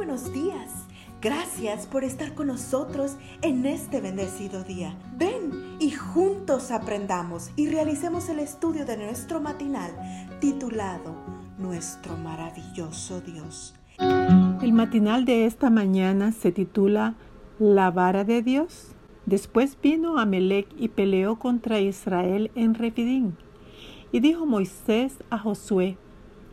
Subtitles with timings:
[0.00, 0.86] buenos días.
[1.20, 4.96] Gracias por estar con nosotros en este bendecido día.
[5.18, 9.90] Ven y juntos aprendamos y realicemos el estudio de nuestro matinal
[10.40, 11.14] titulado
[11.58, 13.74] Nuestro maravilloso Dios.
[13.98, 17.14] El matinal de esta mañana se titula
[17.58, 18.94] La vara de Dios.
[19.26, 23.36] Después vino Amelec y peleó contra Israel en Refidín.
[24.12, 25.98] Y dijo Moisés a Josué,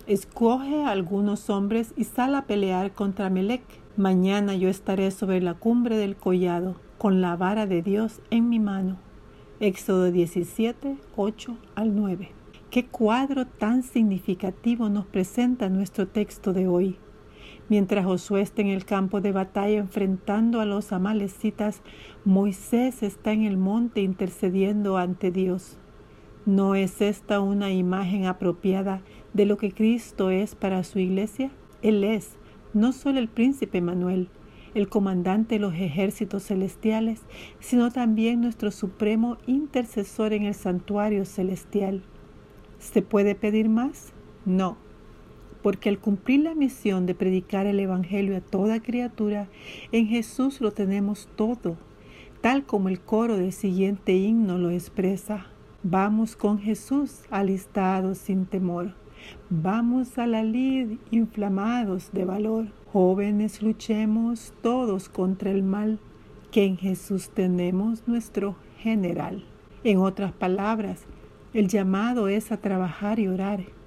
[0.08, 3.62] escoge a algunos hombres y sal a pelear contra Amelec.
[3.98, 8.60] Mañana yo estaré sobre la cumbre del collado, con la vara de Dios en mi
[8.60, 8.98] mano.
[9.60, 12.29] Éxodo 17, 8 al 9.
[12.70, 16.98] Qué cuadro tan significativo nos presenta nuestro texto de hoy.
[17.70, 21.82] Mientras Josué está en el campo de batalla enfrentando a los amalecitas,
[22.24, 25.78] Moisés está en el monte intercediendo ante Dios.
[26.46, 29.01] ¿No es esta una imagen apropiada
[29.37, 31.51] de lo que Cristo es para su iglesia?
[31.83, 32.31] Él es
[32.73, 34.30] no solo el príncipe Manuel,
[34.73, 37.22] el comandante de los ejércitos celestiales,
[37.59, 42.02] sino también nuestro supremo intercesor en el santuario celestial.
[42.80, 44.12] ¿Se puede pedir más?
[44.44, 44.78] No
[45.62, 49.50] porque al cumplir la misión de predicar el Evangelio a toda criatura,
[49.92, 51.75] en Jesús lo tenemos todo,
[52.40, 55.47] tal como el coro del siguiente himno lo expresa.
[55.84, 58.94] Vamos con Jesús alistados sin temor.
[59.50, 62.68] Vamos a la lid inflamados de valor.
[62.92, 66.00] Jóvenes luchemos todos contra el mal,
[66.52, 69.44] que en Jesús tenemos nuestro general.
[69.84, 71.06] En otras palabras,
[71.54, 73.78] el llamado es a trabajar y orar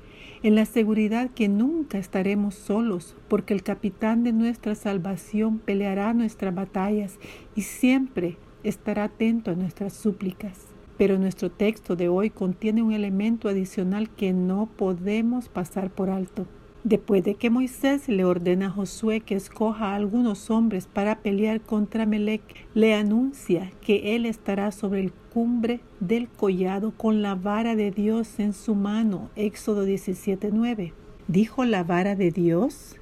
[0.42, 6.55] en la seguridad que nunca estaremos solos, porque el capitán de nuestra salvación peleará nuestras
[6.55, 7.19] batallas
[7.55, 10.69] y siempre estará atento a nuestras súplicas.
[11.01, 16.45] Pero nuestro texto de hoy contiene un elemento adicional que no podemos pasar por alto.
[16.84, 21.62] Después de que Moisés le ordena a Josué que escoja a algunos hombres para pelear
[21.62, 22.43] contra Melec,
[22.75, 28.39] le anuncia que él estará sobre el cumbre del collado con la vara de Dios
[28.39, 29.31] en su mano.
[29.37, 30.93] Éxodo 17:9.
[31.28, 32.97] ¿Dijo la vara de Dios?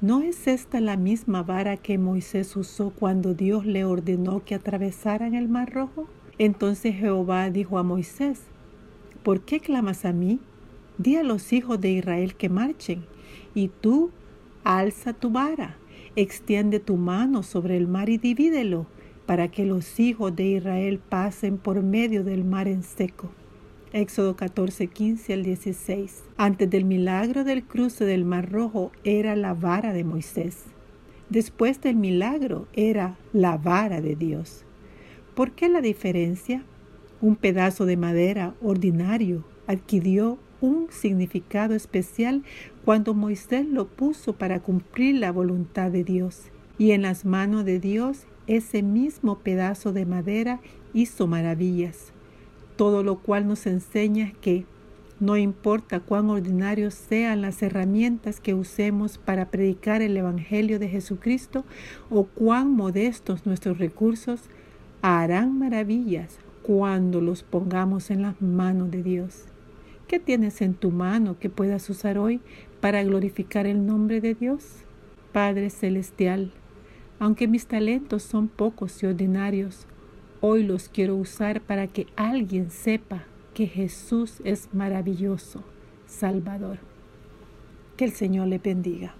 [0.00, 5.34] ¿No es esta la misma vara que Moisés usó cuando Dios le ordenó que atravesaran
[5.34, 6.06] el mar rojo?
[6.38, 8.42] Entonces Jehová dijo a Moisés,
[9.22, 10.38] ¿por qué clamas a mí?
[10.98, 13.04] Di a los hijos de Israel que marchen,
[13.54, 14.10] y tú
[14.64, 15.76] alza tu vara,
[16.14, 18.86] extiende tu mano sobre el mar y divídelo,
[19.24, 23.30] para que los hijos de Israel pasen por medio del mar en seco.
[23.92, 26.22] Éxodo 14, 15 al 16.
[26.36, 30.64] Antes del milagro del cruce del Mar Rojo era la vara de Moisés.
[31.30, 34.65] Después del milagro era la vara de Dios.
[35.36, 36.62] ¿Por qué la diferencia?
[37.20, 42.42] Un pedazo de madera ordinario adquirió un significado especial
[42.86, 46.44] cuando Moisés lo puso para cumplir la voluntad de Dios.
[46.78, 50.60] Y en las manos de Dios ese mismo pedazo de madera
[50.94, 52.12] hizo maravillas,
[52.76, 54.64] todo lo cual nos enseña que
[55.20, 61.66] no importa cuán ordinarios sean las herramientas que usemos para predicar el Evangelio de Jesucristo
[62.08, 64.40] o cuán modestos nuestros recursos,
[65.06, 69.44] harán maravillas cuando los pongamos en las manos de Dios.
[70.08, 72.40] ¿Qué tienes en tu mano que puedas usar hoy
[72.80, 74.64] para glorificar el nombre de Dios?
[75.32, 76.50] Padre Celestial,
[77.20, 79.86] aunque mis talentos son pocos y ordinarios,
[80.40, 83.22] hoy los quiero usar para que alguien sepa
[83.54, 85.62] que Jesús es maravilloso,
[86.06, 86.78] Salvador.
[87.96, 89.14] Que el Señor le bendiga.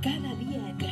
[0.00, 0.91] Cada día.